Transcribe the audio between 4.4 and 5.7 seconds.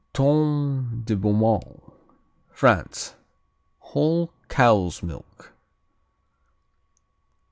cow's milk.